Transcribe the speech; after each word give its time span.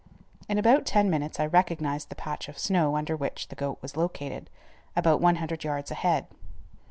In 0.49 0.57
about 0.57 0.87
ten 0.87 1.11
minutes 1.11 1.39
I 1.39 1.45
recognized 1.45 2.09
the 2.09 2.15
patch 2.15 2.49
of 2.49 2.57
snow 2.57 2.95
under 2.97 3.15
which 3.15 3.49
the 3.49 3.55
goat 3.55 3.77
was 3.83 3.95
located, 3.95 4.49
about 4.95 5.21
one 5.21 5.35
hundred 5.35 5.63
yards 5.63 5.91
ahead. 5.91 6.25